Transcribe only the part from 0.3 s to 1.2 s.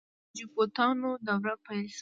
راجپوتانو